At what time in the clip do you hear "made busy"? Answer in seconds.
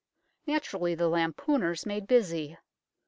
1.85-2.57